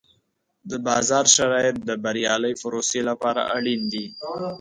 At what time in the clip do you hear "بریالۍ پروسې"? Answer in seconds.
2.03-3.01